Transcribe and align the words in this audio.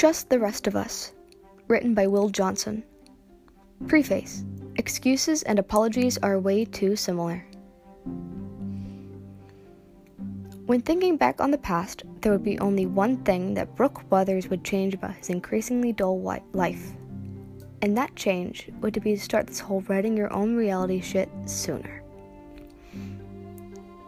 Just 0.00 0.30
the 0.30 0.38
Rest 0.38 0.66
of 0.66 0.76
Us, 0.76 1.12
written 1.68 1.92
by 1.92 2.06
Will 2.06 2.30
Johnson. 2.30 2.82
Preface 3.86 4.46
Excuses 4.76 5.42
and 5.42 5.58
apologies 5.58 6.16
are 6.22 6.40
way 6.40 6.64
too 6.64 6.96
similar. 6.96 7.44
When 10.64 10.80
thinking 10.80 11.18
back 11.18 11.38
on 11.38 11.50
the 11.50 11.58
past, 11.58 12.04
there 12.22 12.32
would 12.32 12.42
be 12.42 12.58
only 12.60 12.86
one 12.86 13.18
thing 13.24 13.52
that 13.52 13.76
Brooke 13.76 14.10
Weathers 14.10 14.48
would 14.48 14.64
change 14.64 14.94
about 14.94 15.16
his 15.16 15.28
increasingly 15.28 15.92
dull 15.92 16.18
life. 16.54 16.92
And 17.82 17.94
that 17.98 18.16
change 18.16 18.70
would 18.80 18.98
be 19.04 19.16
to 19.16 19.20
start 19.20 19.48
this 19.48 19.60
whole 19.60 19.82
writing 19.82 20.16
your 20.16 20.32
own 20.32 20.56
reality 20.56 21.02
shit 21.02 21.28
sooner. 21.44 21.99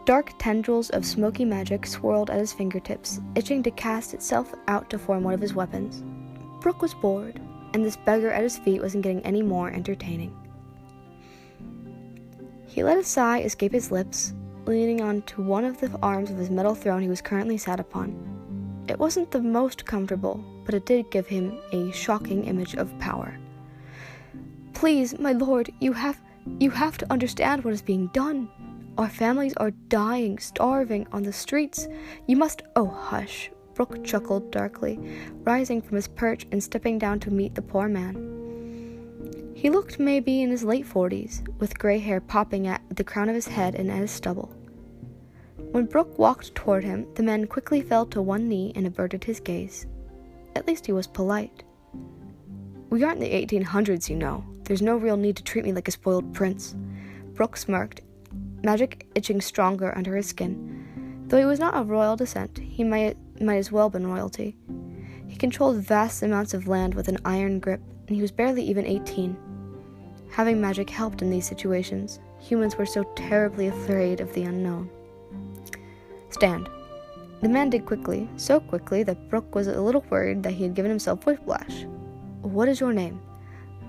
Dark 0.05 0.32
tendrils 0.39 0.91
of 0.91 1.07
smoky 1.07 1.45
magic 1.45 1.87
swirled 1.87 2.29
at 2.29 2.41
his 2.41 2.53
fingertips, 2.53 3.21
itching 3.36 3.63
to 3.63 3.71
cast 3.71 4.14
itself 4.14 4.53
out 4.67 4.90
to 4.90 4.99
form 4.99 5.22
one 5.22 5.35
of 5.35 5.40
his 5.40 5.54
weapons. 5.54 6.03
Brooke 6.61 6.82
was 6.82 6.95
bored, 6.95 7.40
and 7.72 7.85
this 7.85 7.96
beggar 7.96 8.31
at 8.32 8.43
his 8.43 8.59
feet 8.59 8.82
wasn't 8.82 9.04
getting 9.04 9.25
any 9.25 9.43
more 9.43 9.71
entertaining. 9.71 10.36
He 12.67 12.82
let 12.82 12.99
a 12.99 13.04
sigh 13.04 13.43
escape 13.43 13.73
his 13.73 13.93
lips, 13.93 14.35
leaning 14.67 15.00
onto 15.03 15.40
one 15.40 15.64
of 15.64 15.79
the 15.79 15.96
arms 16.03 16.31
of 16.31 16.37
his 16.37 16.50
metal 16.50 16.75
throne 16.75 17.03
he 17.03 17.09
was 17.09 17.21
currently 17.21 17.57
sat 17.57 17.79
upon. 17.79 18.84
It 18.89 18.98
wasn't 18.98 19.31
the 19.31 19.40
most 19.40 19.87
comfortable, 19.87 20.45
but 20.64 20.75
it 20.75 20.84
did 20.84 21.12
give 21.12 21.29
him 21.29 21.61
a 21.73 21.93
shocking 21.93 22.45
image 22.45 22.75
of 22.75 22.98
power. 22.98 23.39
Please, 24.75 25.17
my 25.18 25.32
lord, 25.32 25.71
you 25.79 25.93
have 25.93 26.21
you 26.59 26.71
have 26.71 26.98
to 26.98 27.12
understand 27.12 27.62
what 27.62 27.73
is 27.73 27.82
being 27.82 28.09
done, 28.09 28.48
our 28.99 29.09
families 29.09 29.55
are 29.57 29.71
dying, 29.71 30.39
starving 30.39 31.07
on 31.13 31.23
the 31.23 31.32
streets. 31.32 31.89
You 32.27 32.37
must. 32.37 32.62
Oh, 32.77 32.87
hush. 32.87 33.51
Brooke 33.75 34.05
chuckled 34.05 34.51
darkly, 34.51 34.98
rising 35.45 35.81
from 35.81 35.97
his 35.97 36.09
perch 36.09 36.47
and 36.53 36.62
stepping 36.62 36.99
down 36.99 37.21
to 37.21 37.31
meet 37.31 37.55
the 37.55 37.62
poor 37.62 37.89
man. 37.89 39.53
He 39.55 39.71
looked 39.71 39.99
maybe 39.99 40.43
in 40.43 40.51
his 40.51 40.65
late 40.65 40.84
forties, 40.84 41.43
with 41.59 41.79
gray 41.79 41.99
hair 41.99 42.21
popping 42.21 42.67
at 42.67 42.83
the 42.95 43.05
crown 43.05 43.29
of 43.31 43.34
his 43.34 43.49
head 43.49 43.75
and 43.75 43.91
at 43.91 44.01
his 44.01 44.11
stubble. 44.11 44.55
When 45.71 45.87
Brooke 45.87 46.19
walked 46.19 46.55
toward 46.55 46.84
him, 46.84 47.06
the 47.15 47.23
man 47.23 47.47
quickly 47.47 47.81
fell 47.81 48.05
to 48.06 48.21
one 48.21 48.47
knee 48.47 48.73
and 48.75 48.87
averted 48.87 49.25
his 49.25 49.41
gaze. 49.41 49.87
At 50.55 50.67
least 50.67 50.84
he 50.84 50.93
was 50.93 51.06
polite. 51.06 51.62
We 52.91 53.03
aren't 53.05 53.23
in 53.23 53.31
the 53.31 53.47
1800s, 53.47 54.11
you 54.11 54.17
know. 54.17 54.45
There's 54.65 54.83
no 54.83 54.97
real 54.97 55.17
need 55.17 55.37
to 55.37 55.43
treat 55.43 55.65
me 55.65 55.73
like 55.73 55.89
a 55.89 55.93
spoiled 55.93 56.34
prince. 56.34 56.77
Brooke 57.33 57.56
smirked 57.56 58.03
magic 58.65 59.07
itching 59.15 59.41
stronger 59.41 59.97
under 59.97 60.17
his 60.17 60.27
skin. 60.27 61.25
Though 61.29 61.39
he 61.39 61.45
was 61.45 61.59
not 61.59 61.75
of 61.75 61.91
royal 61.91 62.17
descent, 62.17 62.59
he 62.59 62.85
might, 62.85 63.17
might 63.41 63.57
as 63.57 63.73
well 63.73 63.87
have 63.87 63.93
been 63.93 64.07
royalty. 64.07 64.57
He 65.27 65.37
controlled 65.37 65.79
vast 65.79 66.23
amounts 66.23 66.55
of 66.55 66.69
land 66.69 66.95
with 66.95 67.09
an 67.09 67.19
iron 67.25 67.59
grip, 67.59 67.81
and 68.07 68.15
he 68.15 68.23
was 68.23 68.31
barely 68.31 68.63
even 68.65 68.87
18. 68.87 69.37
Having 70.31 70.61
magic 70.61 70.91
helped 70.91 71.23
in 71.23 71.31
these 71.31 71.47
situations. 71.47 72.21
Humans 72.41 72.77
were 72.77 72.87
so 72.87 73.05
terribly 73.17 73.69
afraid 73.69 74.21
of 74.21 74.33
the 74.35 74.43
unknown. 74.45 74.91
Stand. 76.31 76.69
The 77.41 77.49
man 77.49 77.71
did 77.71 77.87
quickly, 77.87 78.29
so 78.37 78.61
quickly 78.61 79.03
that 79.03 79.29
Brooke 79.29 79.55
was 79.55 79.67
a 79.67 79.81
little 79.81 80.05
worried 80.11 80.43
that 80.43 80.53
he 80.53 80.63
had 80.63 80.75
given 80.75 80.91
himself 80.91 81.27
whiplash. 81.27 81.85
What 82.43 82.69
is 82.69 82.81
your 82.81 82.93
name? 82.93 83.21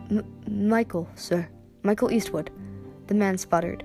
M- 0.09 0.69
Michael, 0.69 1.07
sir. 1.15 1.47
Michael 1.83 2.11
Eastwood. 2.11 2.51
The 3.07 3.13
man 3.13 3.37
sputtered 3.37 3.83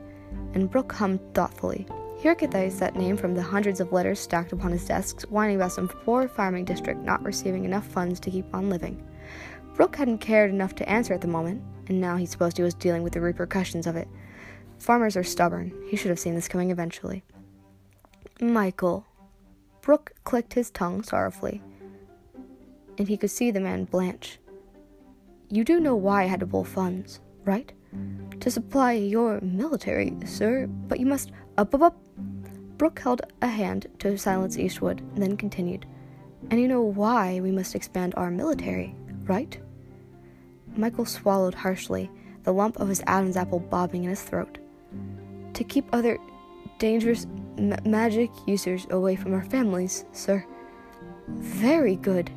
and 0.59 0.69
Brooke 0.69 0.93
hummed 0.93 1.21
thoughtfully. 1.35 1.87
He 2.19 2.27
recognized 2.27 2.81
that 2.81 2.97
name 2.97 3.17
from 3.17 3.33
the 3.33 3.43
hundreds 3.43 3.79
of 3.79 3.93
letters 3.93 4.19
stacked 4.19 4.53
upon 4.53 4.73
his 4.73 4.85
desks, 4.85 5.23
whining 5.27 5.55
about 5.55 5.71
some 5.71 5.87
poor 5.87 6.27
farming 6.27 6.65
district 6.65 7.01
not 7.03 7.23
receiving 7.23 7.65
enough 7.65 7.87
funds 7.87 8.19
to 8.19 8.31
keep 8.31 8.53
on 8.53 8.69
living. 8.69 9.01
Brooke 9.77 9.95
hadn't 9.95 10.19
cared 10.19 10.51
enough 10.51 10.75
to 10.75 10.89
answer 10.89 11.15
at 11.15 11.21
the 11.21 11.29
moment, 11.29 11.63
and 11.87 12.01
now 12.01 12.17
he 12.17 12.27
supposed 12.27 12.57
he 12.57 12.65
was 12.65 12.75
dealing 12.75 13.05
with 13.05 13.13
the 13.13 13.21
repercussions 13.21 13.87
of 13.87 13.95
it. 13.95 14.09
Farmers 14.81 15.17
are 15.17 15.23
stubborn. 15.23 15.73
He 15.89 15.97
should 15.97 16.09
have 16.09 16.19
seen 16.19 16.35
this 16.35 16.49
coming 16.49 16.73
eventually. 16.73 17.23
Michael. 18.41 19.07
Brooke 19.81 20.13
clicked 20.25 20.55
his 20.55 20.73
tongue 20.73 21.05
sorrowfully, 21.05 21.63
and 22.99 23.07
he 23.07 23.17
could 23.17 23.31
see 23.31 23.53
the 23.53 23.61
man 23.61 23.85
blanch. 23.85 24.41
You 25.51 25.63
do 25.63 25.79
know 25.79 25.95
why 25.95 26.25
I 26.25 26.27
had 26.27 26.41
to 26.41 26.49
pull 26.49 26.65
funds, 26.65 27.21
right? 27.45 27.73
To 28.41 28.51
supply 28.51 28.93
your 28.93 29.41
military, 29.41 30.15
sir, 30.25 30.67
but 30.67 31.01
you 31.01 31.07
must 31.07 31.33
up, 31.57 31.75
up, 31.75 31.83
up. 31.83 31.97
Brooke 32.77 32.99
held 33.01 33.23
a 33.43 33.49
hand 33.49 33.87
to 33.99 34.17
silence 34.17 34.59
Eastwood, 34.59 35.03
then 35.17 35.37
continued. 35.37 35.87
And 36.51 36.61
you 36.61 36.69
know 36.69 36.83
why 36.83 37.41
we 37.41 37.51
must 37.51 37.75
expand 37.75 38.15
our 38.17 38.31
military, 38.31 38.95
right? 39.25 39.59
Michael 40.77 41.05
swallowed 41.05 41.55
harshly, 41.55 42.11
the 42.45 42.53
lump 42.53 42.77
of 42.77 42.89
his 42.89 43.03
Adam's 43.07 43.37
apple 43.37 43.59
bobbing 43.59 44.05
in 44.05 44.11
his 44.11 44.23
throat. 44.23 44.59
To 45.55 45.65
keep 45.65 45.85
other 45.93 46.19
dangerous 46.79 47.27
ma- 47.59 47.77
magic 47.85 48.31
users 48.47 48.87
away 48.91 49.17
from 49.17 49.35
our 49.35 49.45
families, 49.45 50.05
sir. 50.13 50.45
Very 51.29 51.97
good. 51.97 52.31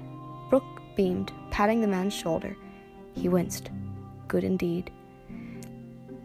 Brooke 0.50 0.82
beamed, 0.96 1.32
patting 1.52 1.82
the 1.82 1.88
man's 1.88 2.14
shoulder. 2.14 2.58
He 3.14 3.30
winced. 3.30 3.70
Good 4.28 4.44
indeed. 4.44 4.92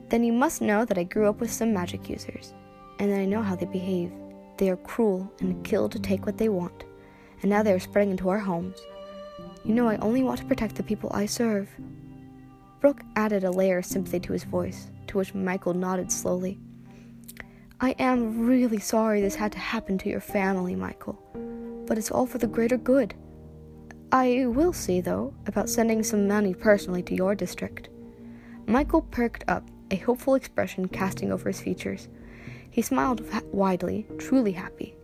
Then 0.09 0.23
you 0.23 0.33
must 0.33 0.63
know 0.63 0.85
that 0.85 0.99
I 0.99 1.05
grew 1.05 1.29
up 1.29 1.41
with 1.41 1.53
some 1.53 1.73
magic 1.73 2.09
users, 2.09 2.55
and 2.99 3.11
that 3.11 3.19
I 3.19 3.25
know 3.25 3.43
how 3.43 3.57
they 3.57 3.67
behave. 3.67 4.13
They 4.57 4.71
are 4.71 4.77
cruel 4.77 5.31
and 5.41 5.65
kill 5.65 5.89
to 5.89 5.99
take 5.99 6.27
what 6.27 6.39
they 6.39 6.49
want, 6.49 6.85
and 7.43 7.51
now 7.51 7.63
they 7.63 7.73
are 7.73 7.81
spreading 7.81 8.13
into 8.13 8.29
our 8.29 8.39
homes. 8.39 8.79
You 9.65 9.75
know 9.75 9.89
I 9.89 9.97
only 9.97 10.23
want 10.23 10.39
to 10.39 10.47
protect 10.47 10.77
the 10.77 10.83
people 10.83 11.11
I 11.13 11.27
serve. 11.27 11.69
Brooke 12.81 13.03
added 13.17 13.45
a 13.45 13.51
layer 13.51 13.79
of 13.79 13.85
sympathy 13.85 14.21
to 14.21 14.33
his 14.33 14.45
voice, 14.45 14.91
to 15.09 15.19
which 15.19 15.35
Michael 15.35 15.75
nodded 15.75 16.13
slowly. 16.13 16.59
I 17.81 17.91
am 17.99 18.47
really 18.47 18.79
sorry 18.79 19.21
this 19.21 19.35
had 19.35 19.53
to 19.53 19.59
happen 19.59 19.99
to 19.99 20.09
your 20.09 20.21
family, 20.21 20.77
Michael, 20.77 21.19
but 21.87 21.99
it's 21.99 22.11
all 22.11 22.27
for 22.27 22.39
the 22.39 22.47
greater 22.47 22.79
good. 22.79 23.15
I 24.13 24.47
will 24.47 24.73
see, 24.73 25.01
though, 25.01 25.35
about 25.47 25.69
sending 25.69 26.03
some 26.03 26.29
money 26.29 26.55
personally 26.55 27.03
to 27.03 27.15
your 27.15 27.35
district. 27.35 27.89
Michael 28.67 29.03
perked 29.03 29.45
up 29.49 29.69
a 29.91 29.97
hopeful 29.97 30.35
expression 30.35 30.89
casting 30.89 31.33
over 31.33 31.49
his 31.49 31.61
features. 31.61 32.09
He 32.71 32.83
smiled 32.83 33.23
widely, 33.53 34.07
truly 34.19 34.53
happy. 34.53 34.95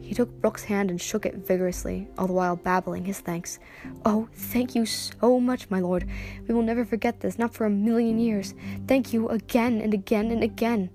He 0.00 0.14
took 0.14 0.40
Brooke's 0.40 0.64
hand 0.64 0.90
and 0.90 1.00
shook 1.00 1.24
it 1.24 1.36
vigorously, 1.36 2.08
all 2.18 2.26
the 2.26 2.32
while 2.32 2.56
babbling 2.56 3.04
his 3.04 3.20
thanks. 3.20 3.58
Oh, 4.04 4.28
thank 4.34 4.74
you 4.74 4.84
so 4.84 5.40
much, 5.40 5.70
my 5.70 5.80
lord. 5.80 6.06
We 6.46 6.54
will 6.54 6.62
never 6.62 6.84
forget 6.84 7.20
this, 7.20 7.38
not 7.38 7.54
for 7.54 7.64
a 7.64 7.70
million 7.70 8.18
years. 8.18 8.54
Thank 8.86 9.12
you 9.12 9.28
again 9.28 9.80
and 9.80 9.94
again 9.94 10.30
and 10.30 10.42
again. 10.42 10.90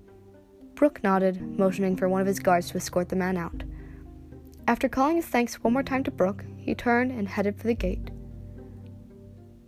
Brooke 0.74 1.02
nodded, 1.02 1.58
motioning 1.58 1.96
for 1.96 2.08
one 2.08 2.20
of 2.20 2.26
his 2.26 2.38
guards 2.38 2.70
to 2.70 2.76
escort 2.76 3.08
the 3.08 3.16
man 3.16 3.36
out. 3.36 3.64
After 4.68 4.88
calling 4.88 5.16
his 5.16 5.26
thanks 5.26 5.64
one 5.64 5.72
more 5.72 5.82
time 5.82 6.04
to 6.04 6.10
Brooke, 6.10 6.44
he 6.56 6.74
turned 6.74 7.10
and 7.10 7.26
headed 7.26 7.58
for 7.58 7.66
the 7.66 7.74
gate. 7.74 8.10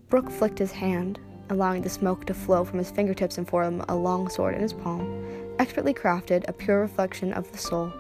Brooke 0.08 0.31
flicked 0.31 0.58
his 0.58 0.72
hand, 0.72 1.19
allowing 1.50 1.83
the 1.83 1.91
smoke 1.91 2.25
to 2.25 2.34
flow 2.34 2.65
from 2.65 2.78
his 2.78 2.91
fingertips 2.91 3.37
and 3.37 3.49
form 3.49 3.84
a 3.88 3.94
long 3.94 4.28
sword 4.28 4.55
in 4.55 4.62
his 4.62 4.72
palm, 4.72 5.25
expertly 5.59 5.93
crafted, 5.93 6.49
a 6.49 6.53
pure 6.53 6.81
reflection 6.81 7.33
of 7.33 7.50
the 7.53 7.59
soul. 7.59 7.93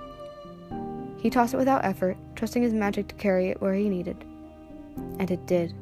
He 1.18 1.28
tossed 1.28 1.52
it 1.52 1.58
without 1.58 1.84
effort, 1.84 2.16
trusting 2.34 2.62
his 2.62 2.72
magic 2.72 3.08
to 3.08 3.14
carry 3.16 3.50
it 3.50 3.60
where 3.60 3.74
he 3.74 3.88
needed. 3.90 4.24
And 5.18 5.30
it 5.30 5.44
did. 5.46 5.74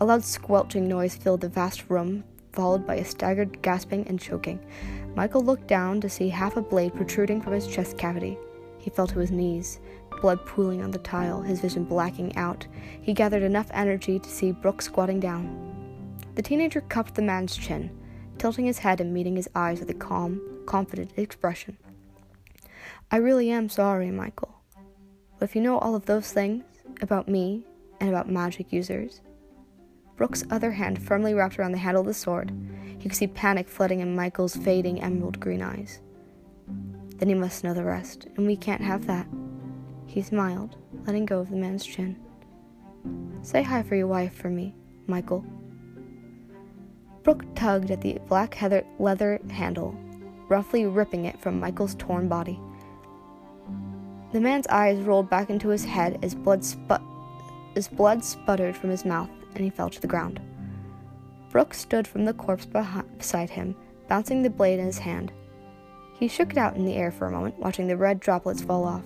A 0.00 0.04
loud 0.04 0.24
squelching 0.24 0.86
noise 0.86 1.16
filled 1.16 1.40
the 1.40 1.48
vast 1.48 1.88
room, 1.88 2.24
followed 2.52 2.86
by 2.86 2.96
a 2.96 3.04
staggered 3.04 3.62
gasping 3.62 4.06
and 4.06 4.20
choking. 4.20 4.60
Michael 5.14 5.42
looked 5.42 5.66
down 5.66 6.00
to 6.00 6.08
see 6.08 6.28
half 6.28 6.56
a 6.56 6.62
blade 6.62 6.94
protruding 6.94 7.40
from 7.40 7.52
his 7.52 7.66
chest 7.66 7.96
cavity. 7.96 8.36
He 8.78 8.90
fell 8.90 9.06
to 9.06 9.18
his 9.18 9.30
knees, 9.30 9.80
blood 10.20 10.44
pooling 10.46 10.82
on 10.82 10.90
the 10.90 10.98
tile, 10.98 11.40
his 11.40 11.60
vision 11.60 11.84
blacking 11.84 12.36
out. 12.36 12.66
He 13.00 13.12
gathered 13.12 13.42
enough 13.42 13.68
energy 13.72 14.18
to 14.18 14.28
see 14.28 14.52
Brooke 14.52 14.82
squatting 14.82 15.20
down. 15.20 15.67
The 16.38 16.42
teenager 16.42 16.82
cupped 16.82 17.16
the 17.16 17.22
man's 17.22 17.56
chin, 17.56 17.90
tilting 18.38 18.66
his 18.66 18.78
head 18.78 19.00
and 19.00 19.12
meeting 19.12 19.34
his 19.34 19.50
eyes 19.56 19.80
with 19.80 19.90
a 19.90 19.94
calm, 19.94 20.40
confident 20.66 21.10
expression. 21.16 21.76
I 23.10 23.16
really 23.16 23.50
am 23.50 23.68
sorry, 23.68 24.12
Michael. 24.12 24.54
But 25.36 25.48
if 25.48 25.56
you 25.56 25.62
know 25.62 25.80
all 25.80 25.96
of 25.96 26.06
those 26.06 26.30
things 26.30 26.62
about 27.02 27.26
me 27.26 27.66
and 27.98 28.08
about 28.08 28.30
magic 28.30 28.72
users, 28.72 29.20
Brooke's 30.14 30.44
other 30.48 30.70
hand 30.70 31.02
firmly 31.02 31.34
wrapped 31.34 31.58
around 31.58 31.72
the 31.72 31.78
handle 31.78 32.02
of 32.02 32.06
the 32.06 32.14
sword. 32.14 32.52
He 33.00 33.08
could 33.08 33.16
see 33.16 33.26
panic 33.26 33.68
flooding 33.68 33.98
in 33.98 34.14
Michael's 34.14 34.54
fading 34.54 35.02
emerald 35.02 35.40
green 35.40 35.60
eyes. 35.60 36.00
Then 37.16 37.30
he 37.30 37.34
must 37.34 37.64
know 37.64 37.74
the 37.74 37.82
rest, 37.82 38.28
and 38.36 38.46
we 38.46 38.56
can't 38.56 38.82
have 38.82 39.08
that. 39.08 39.26
He 40.06 40.22
smiled, 40.22 40.76
letting 41.04 41.26
go 41.26 41.40
of 41.40 41.50
the 41.50 41.56
man's 41.56 41.84
chin. 41.84 42.16
Say 43.42 43.64
hi 43.64 43.82
for 43.82 43.96
your 43.96 44.06
wife 44.06 44.36
for 44.36 44.50
me, 44.50 44.76
Michael. 45.08 45.44
Brooke 47.28 47.54
tugged 47.54 47.90
at 47.90 48.00
the 48.00 48.18
black 48.26 48.54
heather 48.54 48.86
leather 48.98 49.38
handle, 49.50 49.94
roughly 50.48 50.86
ripping 50.86 51.26
it 51.26 51.38
from 51.38 51.60
Michael's 51.60 51.94
torn 51.96 52.26
body. 52.26 52.58
The 54.32 54.40
man's 54.40 54.66
eyes 54.68 54.98
rolled 55.00 55.28
back 55.28 55.50
into 55.50 55.68
his 55.68 55.84
head 55.84 56.18
as 56.22 56.34
blood 56.34 56.64
spu- 56.64 57.04
His 57.74 57.86
blood 57.86 58.24
sputtered 58.24 58.74
from 58.74 58.88
his 58.88 59.04
mouth, 59.04 59.28
and 59.54 59.62
he 59.62 59.68
fell 59.68 59.90
to 59.90 60.00
the 60.00 60.06
ground. 60.06 60.40
Brooke 61.50 61.74
stood 61.74 62.08
from 62.08 62.24
the 62.24 62.32
corpse 62.32 62.64
beside 62.64 63.50
him, 63.50 63.76
bouncing 64.08 64.42
the 64.42 64.48
blade 64.48 64.78
in 64.78 64.86
his 64.86 64.96
hand. 64.96 65.30
He 66.18 66.28
shook 66.28 66.52
it 66.52 66.56
out 66.56 66.76
in 66.76 66.86
the 66.86 66.96
air 66.96 67.12
for 67.12 67.26
a 67.26 67.30
moment, 67.30 67.58
watching 67.58 67.88
the 67.88 67.96
red 67.98 68.20
droplets 68.20 68.62
fall 68.62 68.86
off. 68.86 69.04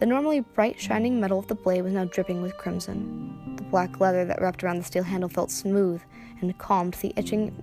The 0.00 0.06
normally 0.06 0.40
bright, 0.40 0.80
shining 0.80 1.20
metal 1.20 1.40
of 1.40 1.48
the 1.48 1.54
blade 1.54 1.82
was 1.82 1.92
now 1.92 2.06
dripping 2.06 2.40
with 2.40 2.56
crimson. 2.56 3.43
Black 3.74 3.98
leather 3.98 4.24
that 4.24 4.40
wrapped 4.40 4.62
around 4.62 4.78
the 4.78 4.84
steel 4.84 5.02
handle 5.02 5.28
felt 5.28 5.50
smooth 5.50 6.00
and 6.40 6.56
calmed 6.58 6.94
the 6.94 7.12
itching 7.16 7.60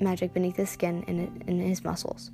magic 0.00 0.32
beneath 0.32 0.54
his 0.54 0.70
skin 0.70 1.04
and 1.08 1.42
in 1.48 1.58
his 1.58 1.82
muscles. 1.82 2.30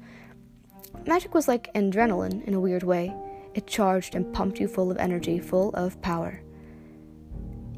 Magic 1.06 1.32
was 1.32 1.48
like 1.48 1.72
adrenaline 1.72 2.44
in 2.44 2.52
a 2.52 2.60
weird 2.60 2.82
way. 2.82 3.16
It 3.54 3.66
charged 3.66 4.14
and 4.14 4.30
pumped 4.34 4.60
you 4.60 4.68
full 4.68 4.90
of 4.90 4.98
energy, 4.98 5.38
full 5.38 5.70
of 5.70 6.02
power. 6.02 6.42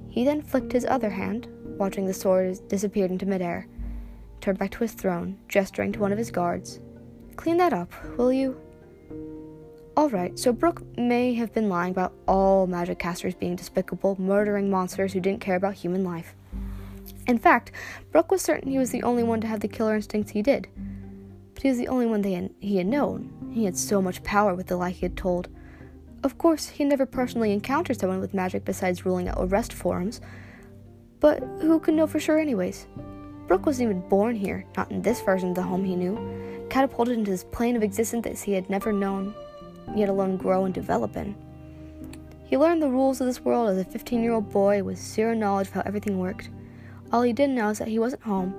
He 0.08 0.24
then 0.24 0.42
flicked 0.42 0.72
his 0.72 0.84
other 0.84 1.10
hand, 1.10 1.46
watching 1.78 2.06
the 2.06 2.12
sword 2.12 2.58
disappear 2.66 3.06
into 3.06 3.24
midair, 3.24 3.68
turned 4.40 4.58
back 4.58 4.72
to 4.72 4.80
his 4.80 4.94
throne, 4.94 5.38
gesturing 5.48 5.92
to 5.92 6.00
one 6.00 6.10
of 6.10 6.18
his 6.18 6.32
guards. 6.32 6.80
Clean 7.36 7.56
that 7.58 7.72
up, 7.72 7.92
will 8.18 8.32
you? 8.32 8.60
Alright, 9.96 10.38
so 10.38 10.52
Brooke 10.52 10.82
may 10.98 11.32
have 11.34 11.54
been 11.54 11.70
lying 11.70 11.92
about 11.92 12.12
all 12.28 12.66
magic 12.66 12.98
casters 12.98 13.34
being 13.34 13.56
despicable, 13.56 14.20
murdering 14.20 14.68
monsters 14.68 15.14
who 15.14 15.20
didn't 15.20 15.40
care 15.40 15.56
about 15.56 15.72
human 15.72 16.04
life. 16.04 16.34
In 17.26 17.38
fact, 17.38 17.72
Brooke 18.12 18.30
was 18.30 18.42
certain 18.42 18.70
he 18.70 18.78
was 18.78 18.90
the 18.90 19.02
only 19.02 19.22
one 19.22 19.40
to 19.40 19.46
have 19.46 19.60
the 19.60 19.68
killer 19.68 19.94
instincts 19.94 20.32
he 20.32 20.42
did. 20.42 20.68
But 21.54 21.62
he 21.62 21.70
was 21.70 21.78
the 21.78 21.88
only 21.88 22.04
one 22.04 22.20
they 22.20 22.34
had, 22.34 22.50
he 22.60 22.76
had 22.76 22.86
known. 22.86 23.50
He 23.50 23.64
had 23.64 23.74
so 23.74 24.02
much 24.02 24.22
power 24.22 24.54
with 24.54 24.66
the 24.66 24.76
lie 24.76 24.90
he 24.90 25.06
had 25.06 25.16
told. 25.16 25.48
Of 26.22 26.36
course, 26.36 26.68
he 26.68 26.84
never 26.84 27.06
personally 27.06 27.54
encountered 27.54 27.98
someone 27.98 28.20
with 28.20 28.34
magic 28.34 28.66
besides 28.66 29.06
ruling 29.06 29.28
out 29.28 29.38
arrest 29.38 29.72
forums, 29.72 30.20
but 31.20 31.42
who 31.62 31.80
could 31.80 31.94
know 31.94 32.06
for 32.06 32.20
sure, 32.20 32.38
anyways? 32.38 32.86
Brooke 33.46 33.64
wasn't 33.64 33.88
even 33.88 34.08
born 34.10 34.36
here, 34.36 34.66
not 34.76 34.90
in 34.90 35.00
this 35.00 35.22
version 35.22 35.50
of 35.50 35.54
the 35.54 35.62
home 35.62 35.84
he 35.84 35.96
knew, 35.96 36.66
catapulted 36.68 37.16
into 37.16 37.30
this 37.30 37.44
plane 37.44 37.76
of 37.76 37.82
existence 37.82 38.24
that 38.24 38.44
he 38.44 38.52
had 38.52 38.68
never 38.68 38.92
known, 38.92 39.34
yet 39.94 40.08
alone 40.08 40.36
grow 40.36 40.64
and 40.64 40.74
develop 40.74 41.16
in. 41.16 41.34
He 42.46 42.56
learned 42.56 42.80
the 42.80 42.88
rules 42.88 43.20
of 43.20 43.26
this 43.26 43.44
world 43.44 43.68
as 43.68 43.78
a 43.78 43.84
15 43.84 44.22
year 44.22 44.32
old 44.32 44.50
boy 44.50 44.82
with 44.82 44.98
zero 44.98 45.34
knowledge 45.34 45.68
of 45.68 45.74
how 45.74 45.82
everything 45.84 46.18
worked. 46.18 46.50
All 47.12 47.22
he 47.22 47.32
did 47.32 47.50
know 47.50 47.70
is 47.70 47.78
that 47.78 47.88
he 47.88 47.98
wasn't 47.98 48.22
home, 48.22 48.54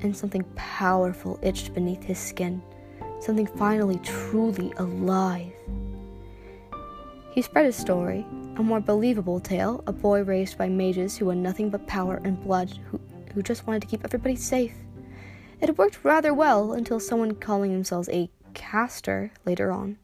and 0.00 0.16
something 0.16 0.44
powerful 0.56 1.38
itched 1.42 1.74
beneath 1.74 2.02
his 2.02 2.18
skin. 2.18 2.62
Something 3.20 3.46
finally 3.46 3.98
truly 4.02 4.72
alive. 4.76 5.52
He 7.32 7.42
spread 7.42 7.66
his 7.66 7.76
story, 7.76 8.26
a 8.56 8.62
more 8.62 8.80
believable 8.80 9.38
tale, 9.38 9.84
a 9.86 9.92
boy 9.92 10.22
raised 10.22 10.58
by 10.58 10.68
mages 10.68 11.16
who 11.16 11.28
had 11.28 11.38
nothing 11.38 11.70
but 11.70 11.86
power 11.86 12.20
and 12.24 12.42
blood, 12.42 12.72
who, 12.90 13.00
who 13.32 13.42
just 13.42 13.66
wanted 13.66 13.82
to 13.82 13.88
keep 13.88 14.04
everybody 14.04 14.34
safe. 14.34 14.74
It 15.60 15.68
had 15.68 15.78
worked 15.78 16.04
rather 16.04 16.34
well 16.34 16.72
until 16.72 16.98
someone 16.98 17.34
calling 17.34 17.72
themselves 17.72 18.08
a 18.08 18.30
caster 18.54 19.30
later 19.44 19.70
on 19.70 19.98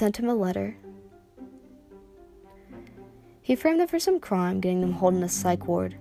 sent 0.00 0.18
him 0.18 0.30
a 0.30 0.34
letter. 0.34 0.74
He 3.42 3.54
framed 3.54 3.80
them 3.80 3.86
for 3.86 3.98
some 3.98 4.18
crime, 4.18 4.58
getting 4.58 4.80
them 4.80 4.94
held 4.94 5.12
in 5.12 5.22
a 5.22 5.28
psych 5.28 5.66
ward. 5.68 5.94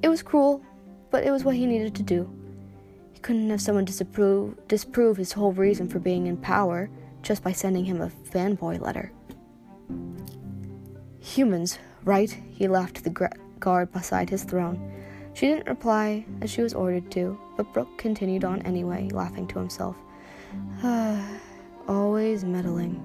It 0.00 0.08
was 0.08 0.22
cruel, 0.22 0.64
but 1.10 1.24
it 1.24 1.30
was 1.30 1.44
what 1.44 1.56
he 1.56 1.66
needed 1.66 1.94
to 1.94 2.02
do. 2.02 2.32
He 3.12 3.20
couldn't 3.20 3.50
have 3.50 3.60
someone 3.60 3.84
disapprove, 3.84 4.56
disprove 4.66 5.18
his 5.18 5.32
whole 5.32 5.52
reason 5.52 5.88
for 5.88 5.98
being 5.98 6.26
in 6.26 6.38
power 6.38 6.88
just 7.20 7.44
by 7.44 7.52
sending 7.52 7.84
him 7.84 8.00
a 8.00 8.08
fanboy 8.08 8.80
letter. 8.80 9.12
Humans, 11.20 11.80
right? 12.02 12.34
He 12.50 12.66
laughed 12.66 12.96
to 12.96 13.02
the 13.02 13.30
guard 13.60 13.92
beside 13.92 14.30
his 14.30 14.44
throne. 14.44 14.80
She 15.34 15.48
didn't 15.48 15.68
reply 15.68 16.24
as 16.40 16.50
she 16.50 16.62
was 16.62 16.72
ordered 16.72 17.10
to, 17.10 17.38
but 17.58 17.74
Brooke 17.74 17.98
continued 17.98 18.44
on 18.44 18.62
anyway, 18.62 19.10
laughing 19.12 19.46
to 19.48 19.58
himself. 19.58 19.96
Ah, 20.82 21.41
always 21.88 22.44
meddling. 22.44 23.00